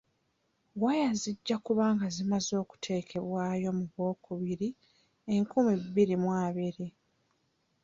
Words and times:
Waya 0.81 1.09
zijja 1.21 1.55
kuba 1.65 1.85
nga 1.95 2.07
zimaze 2.15 2.53
okuteekebwayo 2.63 3.69
mu 3.77 3.85
gwokubiri 3.93 4.69
enkumi 5.35 5.73
bbiri 5.81 6.15
mu 6.23 6.29
abairi. 6.45 6.87